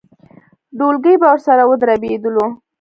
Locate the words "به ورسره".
1.21-1.63